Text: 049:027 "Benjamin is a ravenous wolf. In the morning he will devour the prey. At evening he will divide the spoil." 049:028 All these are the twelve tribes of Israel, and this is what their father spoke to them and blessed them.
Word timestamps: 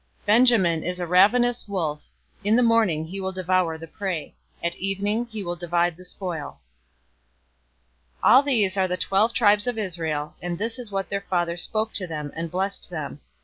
049:027 0.23 0.25
"Benjamin 0.25 0.83
is 0.83 0.99
a 0.99 1.05
ravenous 1.05 1.67
wolf. 1.67 2.01
In 2.43 2.55
the 2.55 2.63
morning 2.63 3.05
he 3.05 3.21
will 3.21 3.31
devour 3.31 3.77
the 3.77 3.85
prey. 3.85 4.33
At 4.63 4.75
evening 4.77 5.27
he 5.27 5.43
will 5.43 5.55
divide 5.55 5.95
the 5.95 6.03
spoil." 6.05 6.59
049:028 8.23 8.31
All 8.33 8.41
these 8.41 8.77
are 8.77 8.87
the 8.87 8.97
twelve 8.97 9.31
tribes 9.35 9.67
of 9.67 9.77
Israel, 9.77 10.33
and 10.41 10.57
this 10.57 10.79
is 10.79 10.91
what 10.91 11.09
their 11.09 11.21
father 11.21 11.55
spoke 11.55 11.93
to 11.93 12.07
them 12.07 12.31
and 12.35 12.49
blessed 12.49 12.89
them. 12.89 13.21